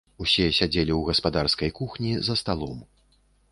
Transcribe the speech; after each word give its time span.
Усе 0.23 0.45
сядзелі 0.59 0.93
ў 0.95 1.01
гаспадарскай 1.09 1.71
кухні 1.81 2.17
за 2.29 2.41
сталом. 2.43 2.83